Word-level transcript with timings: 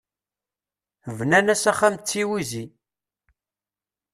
Bnan-as 1.17 1.63
axxam 1.71 1.95
d 1.97 2.03
tiwizi. 2.07 2.65